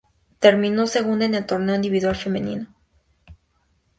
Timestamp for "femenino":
2.15-2.65